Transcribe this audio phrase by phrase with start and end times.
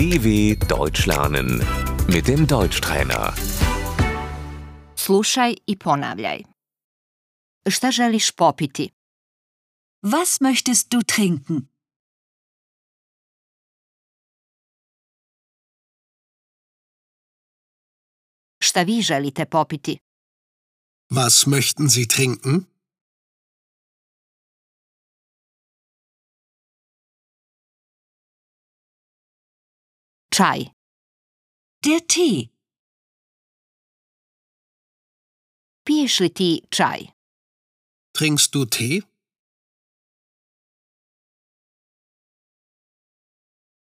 [0.00, 1.60] DW Deutsch lernen
[2.08, 3.34] mit dem Deutschtrainer.
[4.96, 6.42] Slušaj i ponavljaj.
[7.68, 8.90] Šta želiš popiti?
[10.02, 11.68] Was möchtest du trinken?
[18.58, 19.98] Šta vi želite popiti?
[21.10, 22.69] Was möchten Sie trinken?
[30.40, 30.60] Čaj.
[31.84, 32.48] Der Tee.
[35.88, 37.00] Li ti čaj?
[38.16, 39.00] Trinkst du Tee?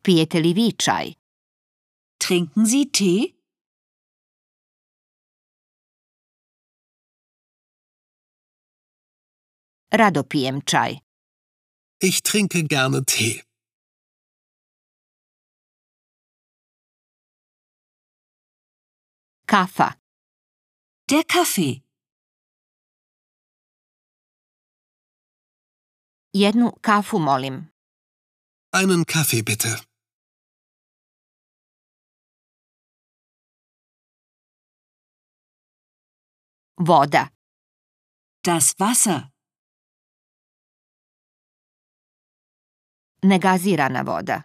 [0.03, 1.07] Pijete li vi čaj?
[2.19, 3.31] Trinken Sie Tee?
[9.93, 10.99] Rado pijem čaj.
[12.01, 13.50] Ich trinke gerne Tee.
[19.51, 19.89] Kafa.
[21.11, 21.83] Der Kaffee.
[26.33, 27.57] Jednu kafu molim.
[28.73, 29.73] Einen Kaffee bitte.
[36.79, 37.31] Voda.
[38.45, 39.31] Das Wasser.
[43.23, 44.45] Negazirana voda.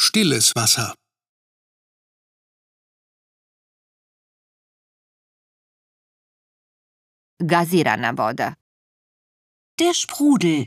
[0.00, 0.94] Stilles Wasser.
[7.44, 8.56] Gazirana voda.
[9.78, 10.66] Der Sprudel.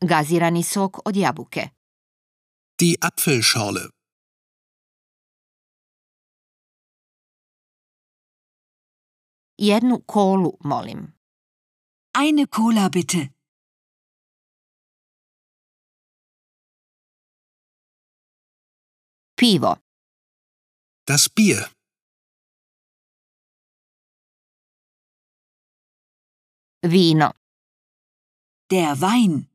[0.00, 1.70] Gazirani sok od jabuke.
[2.80, 3.88] Die Apfelschorle.
[9.58, 11.12] Jednu kolu molim.
[12.14, 13.28] Eine Cola bitte.
[19.36, 19.91] Pivo.
[21.04, 21.68] Das Bier.
[26.84, 27.32] Vino.
[28.70, 29.48] Der Wein.